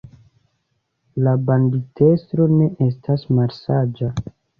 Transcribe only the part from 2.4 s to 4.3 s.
ne estis malsaĝa.